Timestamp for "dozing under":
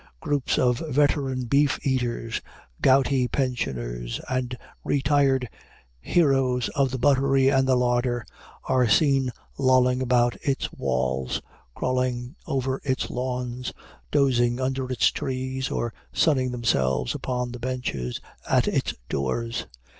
14.09-14.91